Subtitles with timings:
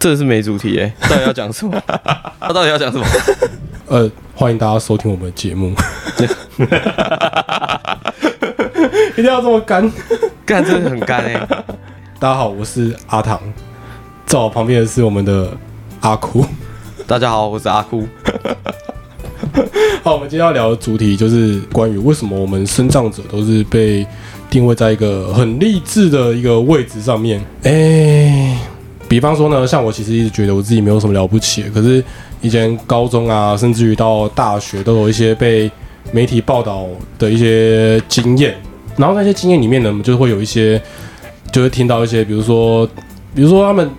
[0.00, 1.80] 这是没主题哎， 到底要讲什么？
[2.40, 3.04] 他到底要讲什么？
[3.86, 5.74] 呃，欢迎大家收听我们的节目。
[9.12, 9.92] 一定要这么干？
[10.46, 11.46] 干真的很干哎！
[12.18, 13.38] 大家好，我是阿唐，
[14.24, 15.50] 在我旁边的是我们的
[16.00, 16.46] 阿哭。
[17.06, 18.08] 大家好，我是阿哭。
[20.02, 24.06] 好，我们今天要聊的主题就是关于为什么我们生长者都是被
[24.48, 27.44] 定位在一个很励志的一个位置上面。
[27.64, 28.56] 哎，
[29.10, 32.02] 比方说呢，像我其实一直觉得我自己没有什么了不起，可是
[32.40, 35.68] 以前高中啊，甚至于到大学，都有一些被
[36.12, 36.86] 媒体报道
[37.18, 38.54] 的一些经验。
[38.96, 40.80] 然后那些经验里面呢，就会有一些，
[41.50, 42.86] 就会听到一些，比如说，
[43.34, 43.90] 比如说他们，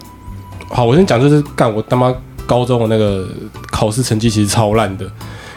[0.69, 3.27] 好，我先讲就是干我他妈高中的那个
[3.69, 5.05] 考试成绩其实超烂的。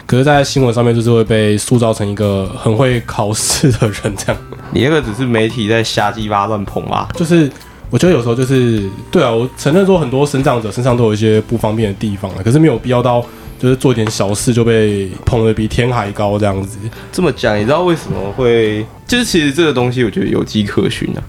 [0.05, 4.41] 可是，在新闻上面就是会被塑造成一个很会考试的人，这样。
[4.71, 7.07] 你那个只是媒体在瞎鸡巴乱捧嘛？
[7.13, 7.49] 就是
[7.89, 13.23] 我觉得有时候就是，对啊，我承认说很多生长者身上都有一些不方便的地方啊，可是没有必要到
[13.57, 16.77] 就是做点小事就被捧得比天还高这样子。
[17.11, 18.85] 这么讲，你知道为什么会？
[19.07, 21.23] 就是其实这个东西我觉得有迹可循啊。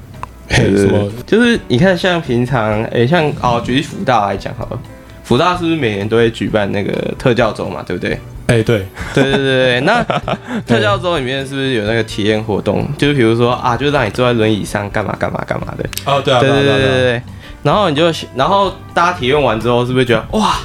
[0.49, 1.11] 什么？
[1.27, 4.81] 就是你看，像平常，哎，像哦，举福大来讲好了，
[5.23, 7.83] 福大是不是每年都会举办那个特教周嘛？
[7.87, 8.19] 对不对？
[8.47, 10.02] 哎，对，对对对对，那
[10.66, 12.88] 特教周里面是不是有那个体验活动？
[12.97, 15.84] 就是比如说啊，就让你坐在轮椅上干嘛干嘛干嘛的。
[16.05, 17.22] 哦，对啊，对对对对对。
[17.62, 18.05] 然后你就，
[18.36, 20.58] 然后大家体验完之后，是不是觉得哇，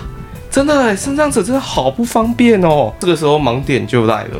[0.52, 2.94] 真的，身障者真的好不方便哦？
[3.00, 4.38] 这个时候盲点就来了，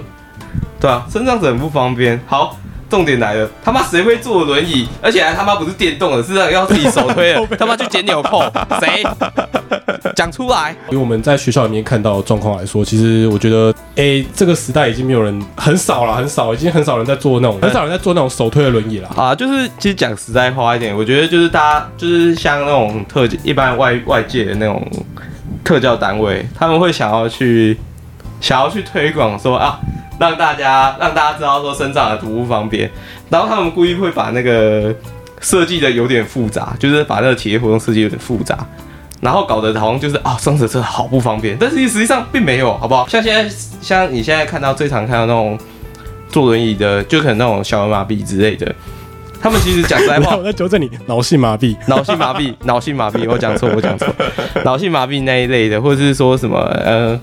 [0.80, 2.22] 对啊，身障者很不方便。
[2.28, 2.56] 好。
[2.92, 4.86] 重点来了，他妈谁会坐轮椅？
[5.02, 7.48] 而且还他妈不是电动的，是要自己手推的。
[7.58, 8.44] 他妈去捡纽扣，
[8.82, 9.02] 谁
[10.14, 10.76] 讲出来？
[10.90, 19.08] 以我们在学校里面看到的状况来说，其实我觉得，哎，这个时代已经没有人很少了，很少，已经很少人在做那种，很少人在做那种手推的轮椅了。
[19.16, 24.86] 啊，就是其实讲实在话一点，我觉得就是大家就是像那种特一般外外界的那种
[25.64, 27.78] 特教单位，他们会想要去
[28.42, 29.80] 想要去推广说啊。
[30.22, 32.88] 让大家让大家知道说生长的图不方便，
[33.28, 34.94] 然后他们故意会把那个
[35.40, 38.56] 设计的有点复杂，就是把那个企业活动设计有点复杂，
[39.20, 43.08] 然后搞得好像就是啊，生者真的好不方便，但是实际上并没有，好不好？
[43.08, 45.58] 像现在像你现在看到最常看到那种
[46.30, 48.72] 坐轮椅的，就可能那种小儿麻痹之类的，
[49.42, 54.08] 他们其实讲实在话， 我在纠正你，脑性麻痹，脑性麻痹，脑性麻痹，我讲错，我讲错，
[54.64, 57.20] 脑性麻痹那一类的，或者是说什么呃。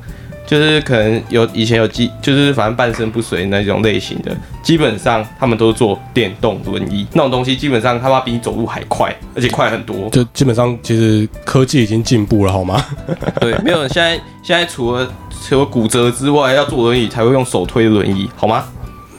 [0.48, 10.08] 就是可能有以前有机，就是反正半身不遂那种类型的，基本上他们都坐电动轮椅那种东西，基本上他妈比你走路还快，而且快很多。
[10.08, 12.82] 就基本上其实科技已经进步了，好吗？
[13.42, 15.06] 对，没有，现在现在除了
[15.46, 18.64] 除了骨折之外，要坐轮椅才会用手推轮椅，好吗？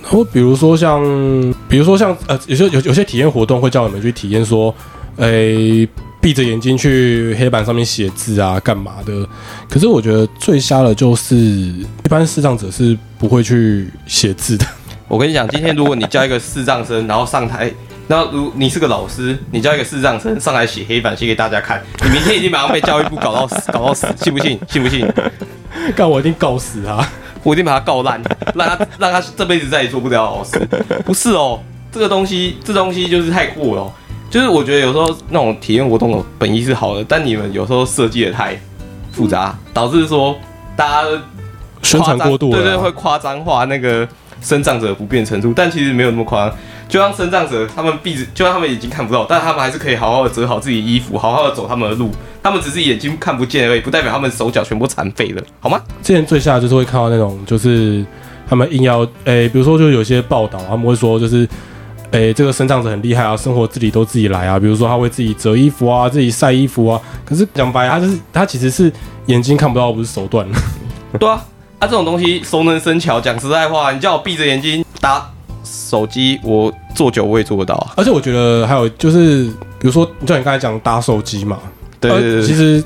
[0.01, 0.99] 然后比如说像，
[1.69, 4.73] 比如说像呃，有些有有些体验活动会叫你们去体验说，
[5.17, 5.87] 诶。
[6.21, 9.27] 闭着眼睛去黑板上面写字啊，干嘛的？
[9.69, 14.65] 可是我觉得最瞎的就是一般视障者是不会去写字的。
[15.07, 17.71] 我跟你讲，今天如果你叫一个视障生，然后上台，
[18.07, 24.59] 那如你是个老师，你叫一个视障生上来写黑板写给大家看，你明天一定马上被教育部搞到死，搞到死，信不信？
[24.67, 25.07] 信不信？
[25.95, 27.07] 干我一定告死他，
[27.43, 28.21] 我一定把他告烂，
[28.53, 30.59] 让他让他这辈子再也做不了老师。
[31.05, 31.59] 不是哦，
[31.91, 33.93] 这个东西，这东西就是太过了。
[34.29, 38.55] 就是我觉得有时候那种体验活动的本意是好的，但你们有时候设计的太
[39.11, 40.37] 复杂，导致说
[40.75, 41.09] 大家
[41.81, 44.07] 宣传过度，对对，会夸张化那个
[44.39, 46.55] 生长者不便程度，但其实没有那么夸张。
[46.87, 52.11] 就像生长者，他们闭着，就像他们眼睛看不到，但他们还是可以好好的折好自己衣服，好好的走他们的路。
[52.43, 55.81] 他们只是眼睛看不见而已，不代表他们手脚全部残废了，好吗？
[56.03, 58.05] 之前最下就是会看到那种，就是
[58.47, 61.47] 他们硬要，诶，比如说就有些报道，他们会说就是。
[62.11, 64.59] 哎，这个生长者很厉害啊，生活自理都自己来啊。
[64.59, 66.99] 比如说，他会自己折衣服啊，自己晒衣服啊。
[67.23, 68.91] 可是讲白，他就是他其实是
[69.27, 70.57] 眼睛看不到，不是手断了。
[71.19, 71.45] 对啊，
[71.79, 73.21] 他这种东西熟能生巧。
[73.21, 75.29] 讲实在话，你叫我闭着眼睛打
[75.63, 77.87] 手机，我做久我也做不到。
[77.95, 79.45] 而且我觉得还有就是，
[79.79, 81.59] 比如说，就你刚才讲打手机嘛，
[81.99, 82.83] 对对对，其实。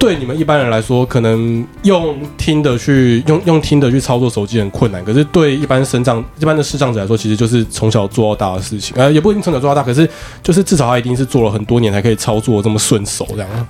[0.00, 5.04] 对你们一般人来说，可能用听的去用用听的去操作手机很困难。
[5.04, 8.96] 可是对一般生长一般的视障者来说，其实就是从小做到大的事情。
[8.96, 10.08] 呃，也不一定从小做到大，可是
[10.42, 13.68] 就是至少他一定是做了很多年才可以操作这么顺手这样。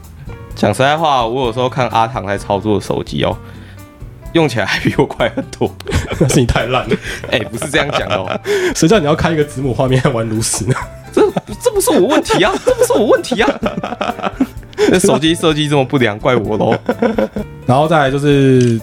[0.54, 3.36] 讲实在话，我有时候看阿唐在操作手机哦，
[4.34, 5.68] 用起来还比我快很多。
[6.20, 6.96] 那是你太烂了。
[7.32, 8.40] 哎，不是这样讲哦，
[8.76, 10.74] 谁叫你要开一个子母画面玩炉石呢？
[11.12, 11.28] 这
[11.60, 13.50] 这不是我问题啊，这不是我问题啊。
[14.90, 16.76] 那 手机设计这么不良，怪我喽。
[17.66, 18.80] 然后再来就是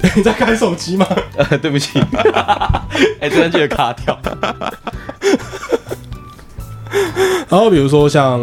[0.16, 1.06] 你在看手机吗？
[1.36, 2.00] 呃，对不起。
[3.20, 4.18] 哎，真的记得卡掉。
[7.48, 8.40] 然后比如说像，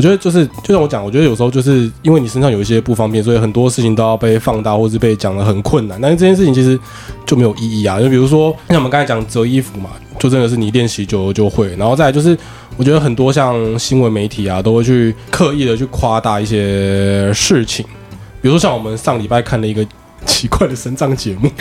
[0.00, 6.00] 我觉得就是就像我讲，我觉得有时候就是因为你身上有一些不方便，所以很多事情都要被放大，或是被讲的很困难。
[6.00, 6.80] 但是这件事情其实
[7.26, 8.00] 就没有意义啊。
[8.00, 11.76] 就比如说像我们刚才讲折衣服嘛，就真的是你练习久了就会。
[11.76, 12.34] 然后再来就是，
[12.78, 17.84] 我觉得很多像新闻媒体啊，都会去刻意的去夸大一些事情。
[18.40, 19.86] 比如说像我们上礼拜看了一个
[20.24, 21.50] 奇怪的声障节目，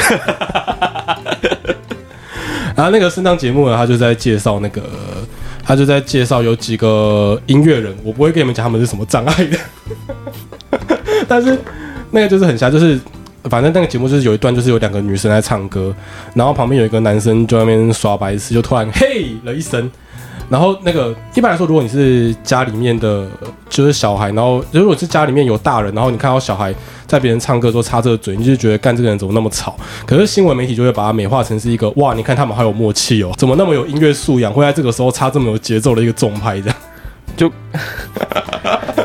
[2.73, 4.81] 然后那个声障节目呢，他就在介绍那个。
[5.69, 10.97] 他就在介绍有几个音乐人，我不会跟你们讲他们是什么障碍的，
[11.29, 11.55] 但是
[12.09, 12.99] 那个就是很瞎，就是
[13.43, 15.93] 反正那个节目就是有一段就是有两个女生在唱歌，
[16.33, 19.91] 然后旁边有一个男生就在那边耍白痴，就突然嘿了一声。
[20.49, 23.27] 然后那个一般来说，如果你是家里面的，
[23.69, 26.73] 就是小孩，然后如果是家里面有大人，然后你看到小孩
[27.05, 29.77] 在别人唱歌的时候插这个嘴，你就觉得干这个人怎么那么吵？
[30.07, 36.75] 可是新闻媒体就会把它美化成是一个哇，你看他们好有默契哦，怎么那么有音乐素养，会在这个时候插这么有节奏的一个重拍这样？
[37.37, 37.51] 就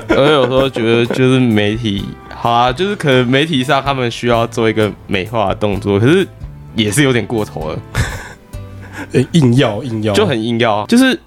[0.08, 2.04] 我有时候觉得就是媒体
[2.34, 6.26] 好啊，就是可能媒体上他们需要做一个美化的动作，可是
[6.74, 7.78] 也是有点过头了。
[9.32, 10.14] 硬要硬要。
[10.14, 11.18] 就很硬要，就是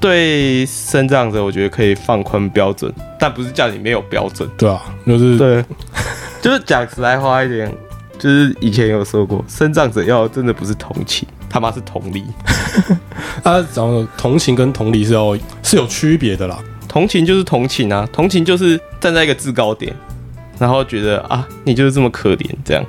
[0.00, 5.64] 对生长者，我觉得可以放宽标准，但不是叫你没有标准，对啊，就是对，
[6.42, 7.72] 就是讲实在话一点，
[8.18, 12.24] 就是以前有说过，生长者要真的不是同情，他妈是同理。
[13.44, 16.58] 啊，然后同情跟同理是要是有区别的啦，
[16.88, 19.94] 同情就是同情啊，同情就是站在一个制高点，
[20.58, 22.84] 然后觉得啊，你就是这么可怜，这样。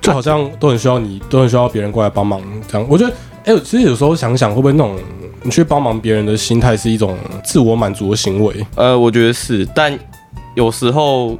[0.00, 2.86] 就好像都很需要你，都很需要别人过来帮忙，这样。
[2.88, 3.12] 我觉得。
[3.48, 4.98] 哎，其实有时候想想，会不会那种
[5.42, 8.54] 你去帮忙别人的心态是一种自我满足的行为？
[8.74, 9.98] 呃，我觉得是，但
[10.54, 11.38] 有时候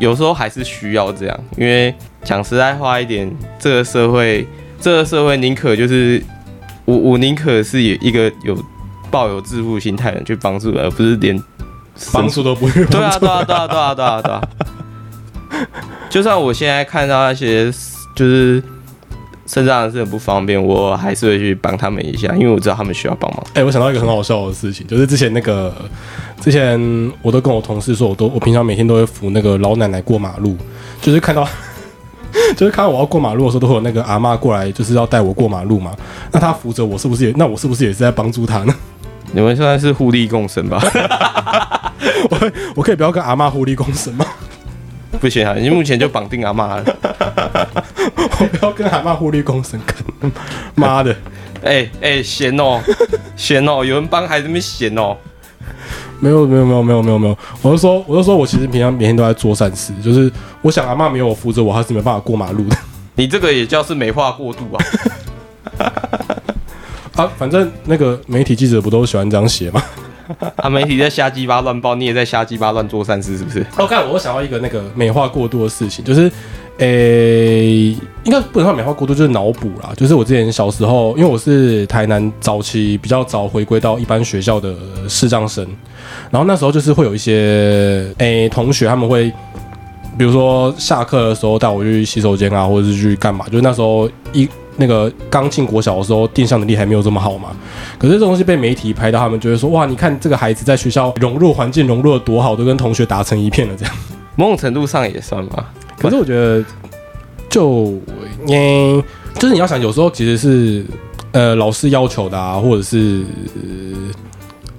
[0.00, 4.46] 有时候还是需要这样，因为讲实在话一点，这个社会，
[4.80, 6.22] 这个社会宁可就是
[6.86, 8.56] 我我宁可是有一个有
[9.10, 11.38] 抱有致富心态的人去帮助，而不是连
[12.10, 12.84] 帮助都不会。
[12.86, 14.48] 对啊，对啊，对啊，对啊，对啊，对啊。
[16.08, 17.70] 就算我现在看到那些
[18.16, 18.62] 就是。
[19.52, 23.44] 身上是很不方便，我还是会去帮他们一下，因为我知道他们需要帮忙。
[23.54, 25.74] 哎，我想到一个很好笑的事情，就是之前那个，
[26.40, 26.78] 之前
[27.20, 30.56] 我都跟我同事说，我都我平常每天都会扶那个老奶奶过马路，
[31.02, 31.44] 就是看到，
[32.56, 35.96] 就是看到我要过马路的时候，都会有那个阿妈过来，就是要带我过马路嘛。
[36.30, 37.32] 那他扶着我，是不是也？
[37.36, 38.72] 那我是不是也是在帮助他呢？
[39.32, 40.80] 你们现在是互利共生吧？
[42.30, 44.24] 我我可以不要跟阿妈互利共生吗？
[45.18, 46.84] 不行啊，你目前就绑定阿妈了。
[48.38, 49.78] 我不要跟阿妈互利共生，
[50.74, 51.14] 妈的！
[51.62, 52.80] 哎哎，闲哦，
[53.36, 55.16] 闲哦，有人帮孩子们闲哦。
[56.20, 60.30] 没有没有没有没有没有没有，我就说我就说我其实平常每天都在做善事，就是
[60.62, 62.76] 我想阿妈没有我扶着我，还是没办法过马路的。
[63.14, 64.84] 你这个也叫是美化过度啊！
[67.16, 69.82] 啊，反正那个媒体记者不都喜欢这样写吗？
[70.56, 76.30] 啊，媒体在瞎鸡巴乱报，你也在瞎鸡巴乱做善事，是不是？OK，我想到一个那个美化过度的事情，就是，
[76.78, 79.92] 诶，应该不能说美化过度，就是脑补啦。
[79.96, 84.74] 就是我之前小时候，因为我是台南早期比较早回归到一般学校的
[85.08, 85.66] 视障生，
[86.30, 89.30] 然后那时候就是会有一些诶同学他们会，
[90.16, 94.48] 比如说下课的时候带我去洗手间啊，或者是去干嘛，就是那时候一。
[94.80, 97.50] 那个刚进国小的时候，定向能力还没有这么好嘛。
[97.98, 103.94] 可是这东西被媒体拍到，他们就会说：“哇，你看这个孩子在学校融入环境融入的多好，都跟同学打成一片了。”这样，
[104.36, 105.70] 某种程度上也算吧。
[105.98, 106.64] 可是我觉得，
[107.50, 107.92] 就
[108.48, 110.86] 嗯，就是你要想，有时候其实是
[111.32, 113.22] 呃老师要求的啊，或者是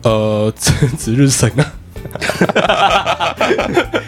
[0.01, 0.51] 呃
[0.97, 1.73] 值日生啊。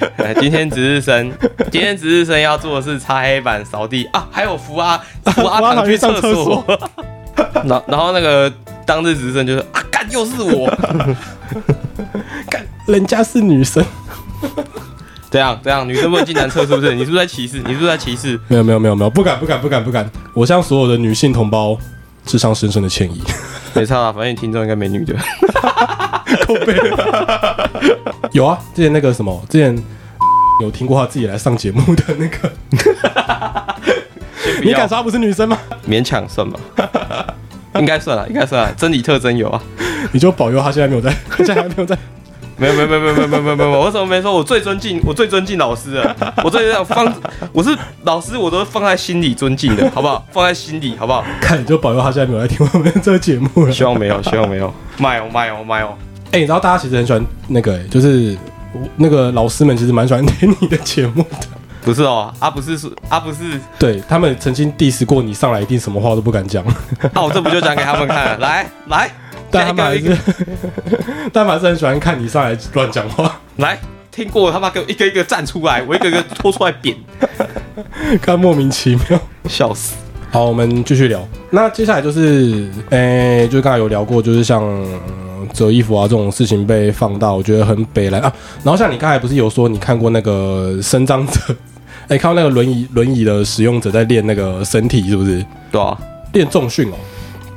[0.39, 1.31] 今天值日生，
[1.71, 6.63] 今天值日生要做的是擦黑板、扫地啊，还有扶阿 扶阿堂去厕所。
[7.65, 8.51] 然然后那个
[8.85, 10.67] 当日值日生就是啊，干又是我，
[12.49, 13.83] 干人家是女生，
[15.31, 16.93] 这样这样，女生不能进男厕是不是？
[16.93, 17.57] 你是不是在歧视？
[17.65, 18.39] 你是不是在歧视？
[18.47, 21.77] 没有没有没有没有，不敢不敢不敢不敢，我向所有的女性同胞
[22.25, 23.21] 致上深深的歉意。
[23.81, 25.15] 没差啊，反正你听众应该没女的。
[26.47, 26.75] 后背
[28.31, 29.75] 有啊，之前那个什么，之前
[30.61, 32.51] 有听过他自己来上节目的那个，
[34.63, 35.57] 你敢说不是女生吗？
[35.87, 36.59] 勉强算吧，
[37.75, 39.61] 应该算了，应该算了，真理特征有啊，
[40.11, 41.97] 你就保佑他现在没有在，现在还没有在。
[42.71, 44.33] 没有没有没有没有没有没有没有，我什么没说？
[44.33, 46.15] 我最尊敬，我最尊敬老师了！
[46.43, 47.11] 我最放，
[47.51, 50.25] 我是老师，我都放在心里尊敬的，好不好？
[50.31, 51.25] 放在心里，好不好？
[51.41, 53.71] 看你就保佑他现在没有来听我们这个节目了。
[53.71, 54.73] 希望没有，希望没有。
[54.97, 55.93] 卖哦卖哦卖哦！
[56.31, 58.37] 哎，你知道大家其实很喜欢那个，就是
[58.95, 61.47] 那个老师们其实蛮喜欢听你的节目的。
[61.81, 66.63] 不是哦，啊不是是啊不是，对他们曾经 diss 过你，上来一定什么话都不敢讲。
[67.11, 68.39] 那我这不就讲给他们看？
[68.39, 69.11] 来来。
[69.53, 70.17] 但他们还是，
[71.31, 73.39] 但还是很喜欢看你上来乱讲话。
[73.57, 73.79] 来，
[74.11, 76.95] 听过他妈给我一个一个站出来，我一个一个拖出来扁，
[78.21, 79.95] 看莫名其妙，笑死。
[80.31, 81.25] 好，我们继续聊。
[81.51, 84.63] 那接下来就是，诶，就是刚才有聊过，就是像
[85.53, 88.33] 折衣服啊这种事情被放大，我觉得很北来啊。
[88.63, 91.39] 然后像你刚才不是有说你看过那个伸张者，
[92.09, 95.45] 哎，看到那个轮椅轮椅的使用者在练那个身体，是不是？
[95.71, 95.95] 对啊，
[96.33, 96.95] 练重训哦。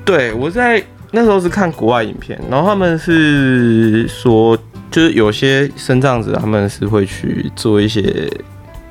[0.04, 0.82] 对，我在
[1.16, 4.54] 那时候是看国外影片，然后他们是说，
[4.90, 8.02] 就是有些生长者他们是会去做一些，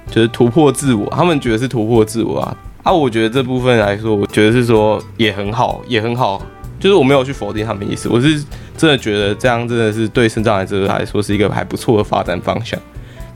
[0.10, 2.58] 就是突破自我，他们觉得是突破自我啊。
[2.82, 6.44] 啊，我觉得这部分来说，我觉得是说也很好，也很好。
[6.80, 8.44] 就是我没有去否定他们意思，我是
[8.76, 12.80] 真的觉得这样真的是对生长者来说是一个还不错的发展方向。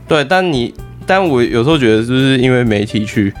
[0.08, 0.74] 对，但你，
[1.06, 3.32] 但我有时候觉得，就是因为媒体去。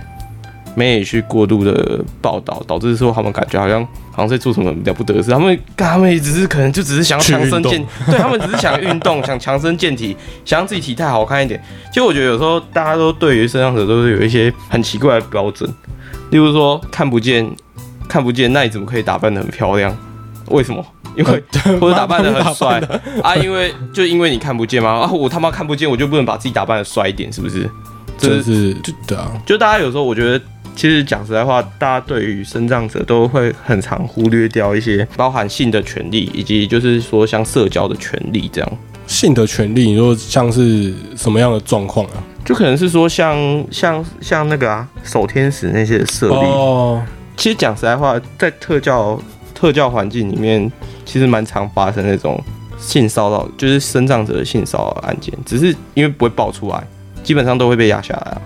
[0.74, 5.30] 没有去过度的报道，导致说他们感觉好像好像在做什么了不得事。
[5.30, 11.60] 他们他们只是可能就只是想要强身健，对他们只是想运动，想强身健体，想让自己体态好看一点。
[11.88, 15.68] 其实我觉得有时候大家都对于身上者都是有一些很奇怪的标准，
[16.30, 17.50] 例如说看不见
[18.08, 19.94] 看不见，那你怎么可以打扮的很漂亮？
[20.46, 20.84] 为什么？
[21.16, 21.42] 因为
[21.80, 22.80] 或者打扮的很帅
[23.20, 23.34] 啊？
[23.34, 24.90] 因为就因为你看不见吗？
[24.90, 27.68] 啊，我他妈看不见，我就不能把自己打扮的帅一点，是不是？
[28.16, 30.40] 这是就对啊，就大家有时候我觉得。
[30.80, 38.72] 其实讲实在话，大家对于生长者都会很常忽略掉一些包含性的权利，以及就是说像社交的权利这样。
[39.06, 42.24] 性的权利，你说像是什么样的状况啊？
[42.46, 43.36] 就可能是说像
[43.70, 46.46] 像像那个啊，守天使那些设立。
[46.46, 47.02] 哦。
[47.36, 49.20] 其实讲实在话，在特教
[49.54, 50.72] 特教环境里面，
[51.04, 52.42] 其实蛮常发生那种
[52.78, 56.82] 性骚扰，就是生长者的性骚扰案件，只是因为不会爆出来，
[57.22, 58.40] 基本上都会被压下来啊。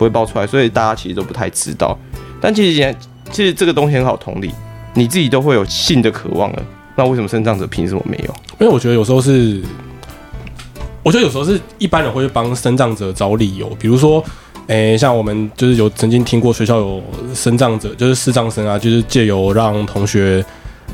[0.00, 1.94] 不会爆出来，所以大家其实都不太知道。
[2.40, 2.96] 但其实，
[3.30, 4.50] 其实这个东西很好同理，
[4.94, 6.62] 你自己都会有性的渴望了，
[6.96, 8.34] 那为什么生长者凭什么没有？
[8.58, 9.60] 因为我觉得有时候是，
[11.02, 14.24] 我觉得有时候是一般人会帮生长者找理由，比如说，
[14.68, 17.02] 诶，像我们就是有曾经听过学校有
[17.34, 20.42] 生长者，就是视障生啊，就是借由让同学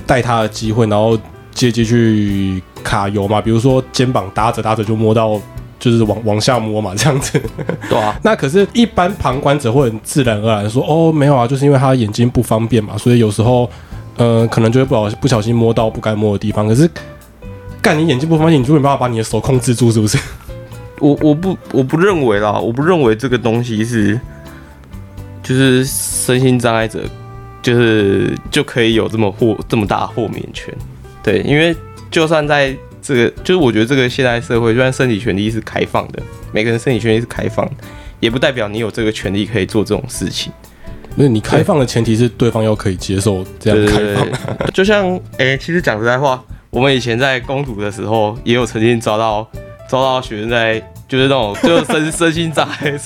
[0.04, 1.16] 带他的机会，然后
[1.54, 5.40] 借机去卡油嘛，比如说肩膀搭着搭着就摸到。
[5.78, 7.40] 就是往往下摸嘛，这样子。
[7.88, 8.18] 对啊。
[8.24, 13.68] 那可是，一般旁观者会很自然而然说：“哦，没有啊，就是因为他眼睛不方便嘛，所以有时候，
[14.16, 16.66] 呃，可能就会不小不小心摸到不该摸的地方。
[16.66, 16.90] 可是，
[17.82, 20.18] 干你眼睛不方便，你就没办法把你的手控制住，是不是？
[20.98, 24.18] 我我不我不认为啦，我不认为这个东西是，
[25.42, 27.00] 就是身心障碍者，
[27.60, 30.74] 就是就可以有这么豁这么大豁免权。
[31.22, 31.76] 对，因为
[32.10, 32.74] 就算在。
[33.06, 36.20] 这个就是我觉得这个现代社会，虽然身体权利是开放的，
[36.52, 37.72] 每个人身体权利是开放的，
[38.18, 40.52] 也不代表你有这个权利可以做这种事情。
[41.14, 44.72] 那你开放的前提是对方要可以接受这样开放。
[44.74, 49.48] 就像哎，其实讲实在话，我们以前在攻读的时候，也有曾经遭到
[49.88, 52.98] 遭到学生在就是那种就是身 身心障碍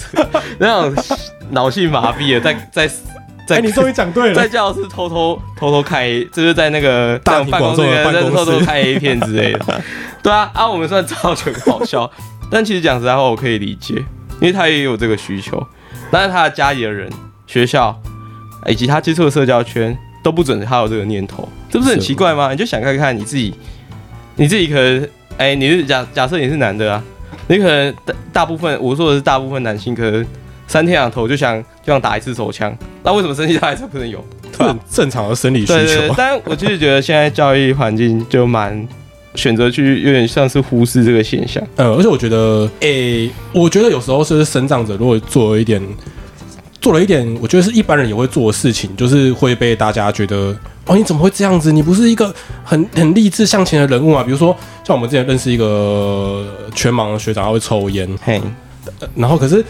[0.59, 1.05] 那种
[1.51, 2.91] 脑性麻痹的，在在。
[3.55, 9.83] 哎，你终于讲对了，在教室偷偷偷偷看 A，就是在那个大办公室在偷偷看 A 片之类的。
[10.23, 12.11] 对啊，啊，我们算造就好笑，
[12.51, 13.95] 但其实讲实在话，我可以理解，
[14.41, 15.65] 因为他也有这个需求。
[16.11, 17.11] 但是他的家里的人、
[17.47, 17.97] 学校
[18.67, 22.51] 以及他接触的社交圈都不准他有这个念头，这不是很奇怪吗？
[22.51, 23.55] 你就想看看你自己，
[24.37, 27.03] 你自己可能，哎，你是假假设你是男的啊，
[27.49, 30.27] 你可能大大部分我说的是大部分男性可能。
[30.71, 32.73] 三天两头就想就想打一次手枪，
[33.03, 34.25] 那为什么生气他还是不能有？
[34.57, 36.01] 很 正常的生理需求。
[36.17, 38.87] 但我就是觉得现在教育环境就蛮
[39.35, 41.61] 选择去有点像是忽视这个现象。
[41.75, 45.83] 嗯，而且我觉得，诶，我觉得有时候是生长者如果做了一点，
[46.81, 51.73] 做了一点，我觉得是一般人也会做的事情，就是会被大家觉得，哦，你怎么会这样子？
[51.73, 54.23] 你不是一个很很励志向前的人物啊？
[54.23, 56.47] 比如说，像我们之前认识一个
[56.77, 58.41] 全盲的学长，他会抽烟，嘿，
[59.17, 59.65] 然后可是。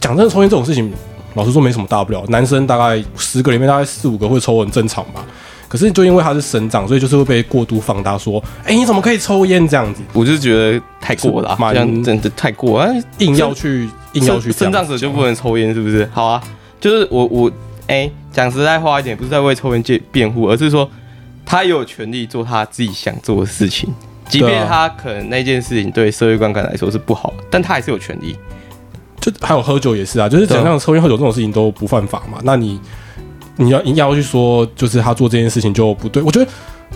[0.00, 0.90] 讲真的，抽烟这种事情，
[1.34, 2.24] 老实说没什么大不了。
[2.28, 5.24] 男生大概十个里面大概四五个会抽，很正常吧。
[5.68, 14.50] 可是就因为他是省长，所以就是会被过度放大，说：“哎，你怎么可以抽烟这样子？”我就觉得太过了，这样真的太过了，硬要去硬要去。
[14.50, 16.08] 生长者就不能抽烟，是不是？
[16.12, 16.42] 好啊，
[16.80, 17.48] 就是我我
[17.86, 20.90] 哎，讲实在话一点，不是在为抽烟界辩护，而是说
[21.46, 23.94] 他有权利做他自己想做的事情，
[24.28, 28.36] 即便他可能那件事情对社会观感来说是不好，但他还是有权利。
[29.20, 32.38] 就还有喝酒也是啊，就是讲像抽烟喝酒这种事情都不犯法嘛。
[32.42, 32.80] 那你
[33.56, 36.22] 你要硬要去说，就是他做这件事情就不对。
[36.22, 36.50] 我觉得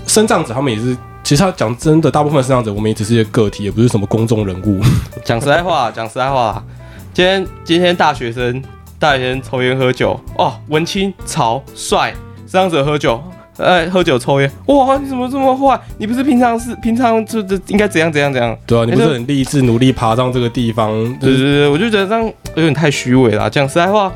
[0.06, 4.80] 生长者他们也是，其实他讲真的，大部分生长者我们也只是一个个体，也不是什么公众人物。
[5.24, 6.64] 讲实在话，讲实在话，
[7.12, 8.62] 今天今天大学生
[8.98, 12.14] 大学生抽烟喝酒哦，文青潮帅，
[12.46, 13.22] 生长者喝酒
[13.56, 15.80] 呃，喝酒抽烟，哇，你怎么这么坏？
[15.98, 18.56] 你不是平常是平常就就应该怎样怎样怎样？
[18.66, 20.90] 对啊，你不是很励志努力爬上这个地方？
[21.20, 22.24] 对对对，我就觉得这样
[22.56, 23.48] 有点太虚伪了。
[23.48, 24.12] 讲实在话，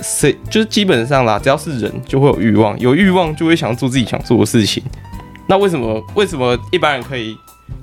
[0.00, 4.82] 谁就是基本上啦，只要是人就会有欲望，有欲望就会想做自己想做的事情。
[5.46, 7.36] 那为什么为什么一般人可以，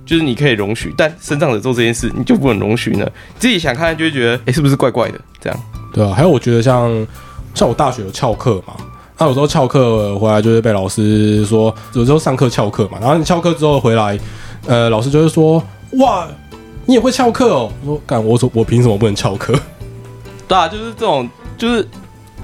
[0.07, 3.07] 就是你可以容许，但生长者做这件事你就不能容许呢？
[3.37, 5.21] 自己想看就会觉得，哎，是不是怪怪的？
[5.39, 5.59] 这样
[5.93, 7.05] 对啊，还有我觉得像
[7.53, 8.73] 像我大学有翘课嘛。
[9.19, 12.97] 他有时候翘课回来，就是被老师说，有时候上课翘课嘛。
[13.01, 14.17] 然后你翘课之后回来，
[14.65, 15.61] 呃，老师就会说
[15.99, 16.25] ：“哇，
[16.85, 19.53] 你也会翘课哦？”我说：“干，我我凭什么不能翘课？”
[20.47, 21.85] 对啊，就是这种，就是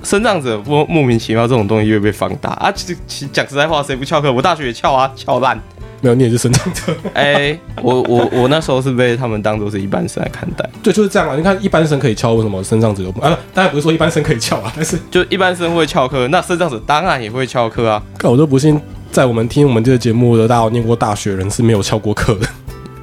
[0.06, 2.72] 生长者莫莫名其妙这种东西会被放大啊。
[2.72, 4.32] 其实，讲实在话，谁不翘课？
[4.32, 5.60] 我大学也翘啊，翘烂。
[6.02, 6.96] 没有，你也是生长者。
[7.16, 10.70] 哎，我我我那时候是被他们当做是一般生来看待。
[10.84, 11.36] 对，就是这样啊。
[11.36, 13.20] 你看，一般生可以翘，为什么生长者不？
[13.20, 18.00] 啊，当然不是说一般生可以翘啊， 但是就一般生会翘课，那生长者当然也会翘课啊。
[18.20, 18.80] 看，我都不信，
[19.12, 22.48] 在我们听我们这个节目的大家念过大学人是没有翘过课的。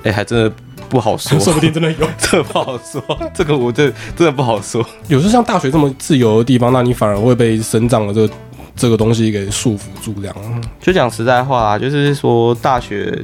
[0.05, 0.53] 哎，还真的
[0.93, 3.03] 不好说， 说不定真的有， 这不好说。
[3.33, 4.87] 这个我这真的不好说。
[5.09, 8.35] 有时候像大学这么自由的地方，那你反而会被生长的这个
[8.77, 10.37] 这个东西给束缚住，这样。
[10.79, 13.19] 就讲实在话，就是说大学。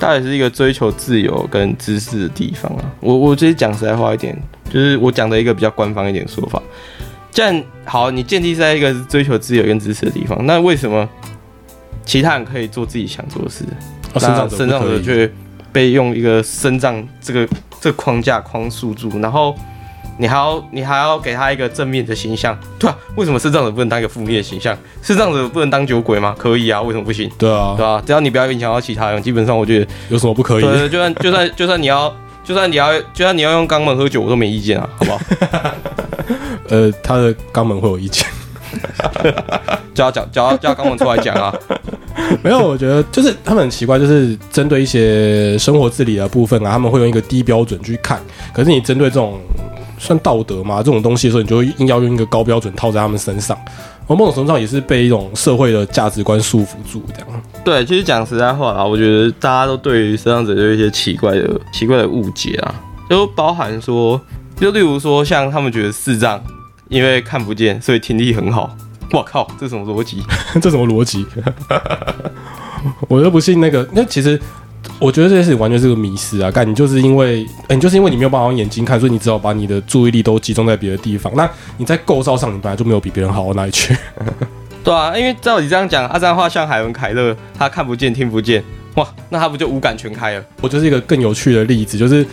[0.00, 2.84] 大学是一个追求自由跟知识的地方啊。
[3.00, 4.32] 我我直接讲实在话一点，
[4.70, 6.62] 就是我讲的一个比较官方一点说法。
[7.32, 11.08] 既然好，你建立在一个追求自由跟知识的地方，那为什么
[12.04, 13.64] 其他人可以做自己想做的事？
[14.14, 15.28] 那生长者却
[15.72, 17.48] 被用一个生长这个
[17.80, 19.54] 这个框架框束住，然后。
[20.20, 22.96] 你还要你还要给他一个正面的形象，对啊？
[23.14, 24.76] 为什么视障者不能当一个负面的形象？
[25.00, 26.34] 视障者不能当酒鬼吗？
[26.36, 27.30] 可以啊，为什么不行？
[27.38, 30.60] 对啊，对啊，只要你不要影响到其他人，基本上我觉得有什么不可以？
[30.60, 35.20] 对，就算就算就算你要就算你要就算你要用肛门喝酒，我都没意见啊，好不好？
[36.68, 38.26] 呃，他的肛门会有意见，
[39.94, 41.54] 叫他讲叫他叫他肛门出来讲啊。
[42.42, 48.20] 没有，我觉得就是他们很奇怪，就是针对一些生活自理的部分啊，他们会用一个低标准去看，
[48.52, 49.38] 可是你针对这种。
[50.00, 50.76] 算道德吗？
[50.76, 53.58] 这种东西的时候，你就会硬要用一个高标准套在他们身上，
[54.06, 57.42] 而某种程度上也是被一种社会的价值观束缚住，这样。
[57.64, 62.72] 对，其实讲实在话啊，我觉得大家都对于身障者有一些奇怪的、奇怪的误解啊，
[63.10, 64.20] 就包含说，
[64.60, 66.40] 就例如说，像他们觉得视障
[66.88, 68.70] 因为看不见，所以听力很好。
[69.16, 70.22] 我靠，这什么逻辑？
[70.60, 71.26] 这什么逻辑？
[73.08, 73.88] 我又不信那个。
[73.92, 74.40] 那其实。
[75.00, 76.50] 我觉得这件事情完全是个迷失啊！
[76.50, 81.32] 干，你就是因为，哎，你就是因为你没有办法用眼睛看，所以你只好把你的注意力都集中在别的地方。
[81.36, 83.96] 那你在构造上，你本来就没有比别人好到哪里去。
[84.82, 88.62] 对啊，因为照你这样讲，阿张话像海文凯勒，他看不见听不见，
[88.94, 90.44] 哇，那他不就五感全开了？
[90.60, 92.24] 我就是一个更有趣的例子，就是。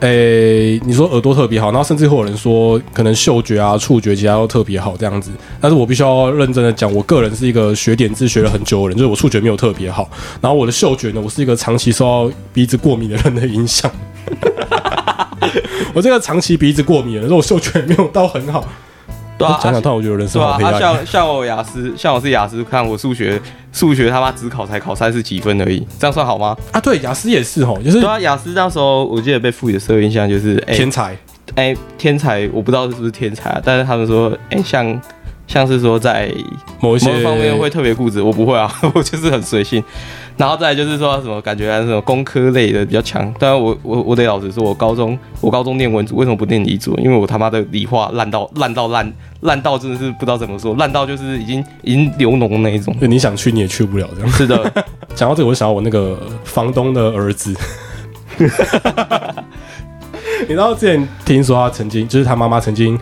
[0.00, 5.30] 诶，你说耳朵特别好，然后甚至会有人说可能嗅觉啊、触觉其他都特别好这样子。
[5.58, 10.08] 但是我必须要认真的讲，我个人是一个学点字学了很久的人，就是我触觉没有特别好。
[10.40, 13.90] 然后我的嗅觉呢，我是一个长期受到鼻子过敏的人的影响。
[15.94, 18.68] 我这个长期鼻子过敏的人，我嗅觉没有到很好。
[19.38, 20.78] 对啊，讲讲，但我觉得人生好黑暗。
[20.78, 23.40] 像像我雅思，像我是雅思，看我数学，
[23.72, 26.56] 数学他妈只考才考三十几分而已，这样算好吗？
[26.72, 31.16] 啊，对，雅思也是吼，就是对啊，雅思那时候我记得被赋予的社会印象就是天才，
[31.54, 35.00] 哎，天才，我不知道是不是天才啊，但是他们说，哎，像
[35.46, 36.32] 像是说在
[36.80, 39.82] 某一些方面会特别固执，我不会啊， 我就是很随性。
[40.36, 46.94] 然后再就是说什么感觉是什么工科类的比较强，当然我我我得老实说，我高中我高中念文组，为什么不念理组？
[46.98, 52.94] 因为我他妈的理化烂到烂到烂烂到真的是不知道怎么说，烂到就是已经已经流脓那一种。
[53.00, 54.30] 就你想去你也去不了这样。
[54.30, 54.70] 是的，
[55.16, 57.54] 讲到这个，我想到我那个房东的儿子。
[60.42, 62.98] 你知道之前听说他曾经就是他妈妈曾经。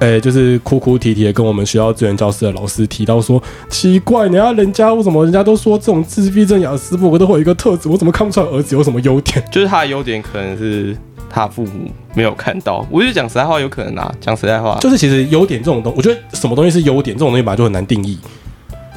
[0.00, 9.42] 诶，就是哭哭啼啼的跟我们学校资源教室的老师提到说，奇怪，你看人家为什么人家都说这种自闭症雅思伯格都会有一个特质，我怎么看不出来儿子有什么优点？
[9.50, 10.96] 就是他的优点可能是
[11.30, 12.86] 他父母没有看到。
[12.90, 18.18] 我就讲实在话，有可能啊，讲实在话，就是其实优点这种东，我觉得什么东西是优点，这种东西本来就很难定义。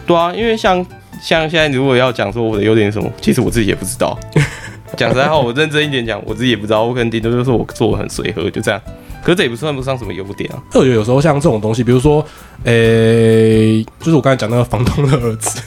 [0.06, 0.86] 对啊，因为像
[1.21, 4.17] 像现在如果要讲说我的优点是什么，其实我自己也不知道。
[4.97, 8.82] 讲实在话，我认真一点讲，我自己也不知道，我可能顶多就是我做的很随和，就这样。
[9.21, 10.62] 可是这也不算不上什么优点啊。
[10.73, 12.25] 我觉得有时候像这种东西，比如说，
[12.63, 15.62] 诶，就是我刚才讲那个房东的儿子，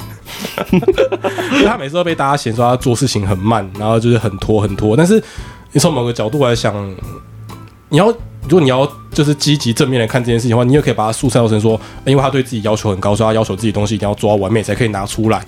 [1.65, 4.97] 他每次都被大家嫌说他做事情很慢，然后就是很拖很拖。
[4.97, 5.23] 但是
[5.73, 6.75] 你从某个角度来想，
[7.91, 8.07] 你要
[8.49, 15.45] 如果你要就是积极正面来看这件事情的话，你也可以把它塑造成说，因为他对自己要求很高，所以他要求自己东西一定要做到完美才可以拿出来。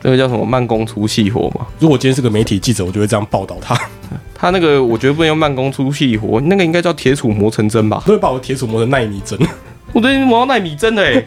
[0.00, 1.66] 这个叫什么慢工出细活嘛？
[1.78, 3.78] 如果今天是个媒体记者，我就会这样报道他。
[4.34, 8.02] 他那个我觉得不能用慢工出细活，那个应该叫铁杵磨成针吧？
[8.06, 9.38] 都会把我铁杵磨成纳米针。
[9.92, 11.24] 我最近磨到纳米针的哎！